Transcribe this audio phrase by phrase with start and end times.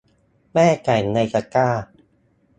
[0.53, 1.69] แม่ไก่อยู่ในตะกร้า